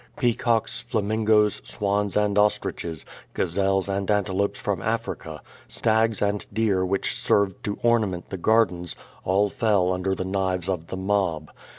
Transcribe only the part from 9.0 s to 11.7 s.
all fell under the knives of the mob.